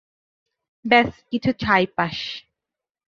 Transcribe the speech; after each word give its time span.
ব্যস 0.85 1.11
কিছু 1.31 1.51
ছাইপাঁশ। 1.59 2.17